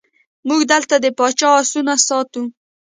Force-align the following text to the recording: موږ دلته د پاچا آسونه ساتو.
موږ 0.47 0.61
دلته 0.73 0.95
د 1.03 1.05
پاچا 1.17 1.49
آسونه 1.61 1.93
ساتو. 2.07 2.41